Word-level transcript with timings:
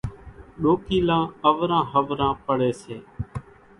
ڏوڪيلان 0.61 1.23
اوران 1.47 1.83
ۿوران 1.91 2.33
پڙي 2.45 2.71
سي، 2.81 2.97